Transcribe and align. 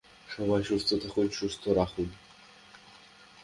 সবাই 0.29 0.61
সুস্থ 0.63 0.89
থাকুন, 1.03 1.27
সুস্থ 1.29 1.63
রাখুন। 1.79 2.07